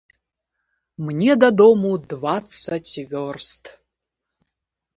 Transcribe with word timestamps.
Мне 1.09 1.31
дадому 1.43 1.91
дваццаць 2.15 2.93
вёрст. 3.15 3.63